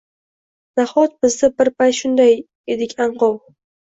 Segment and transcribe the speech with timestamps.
[0.79, 2.35] Nahot biz-da bir payt shunday
[2.77, 3.37] edik anqov?!